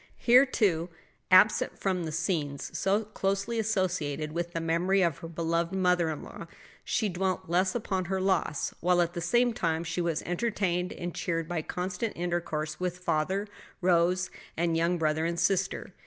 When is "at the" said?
8.99-9.21